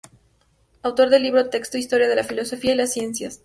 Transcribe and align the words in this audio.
Autor 0.81 1.11
del 1.11 1.21
libro 1.21 1.43
de 1.43 1.51
Texto 1.51 1.77
"Historia 1.77 2.07
de 2.07 2.15
la 2.15 2.23
Filosofía 2.23 2.71
y 2.71 2.75
las 2.75 2.91
Ciencias". 2.91 3.39